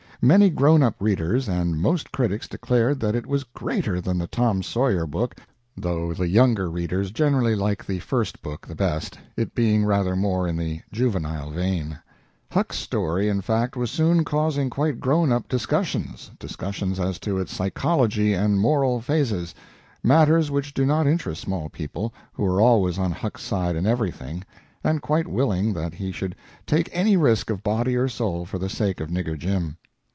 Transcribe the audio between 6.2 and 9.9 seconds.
younger readers generally like the first book the best, it being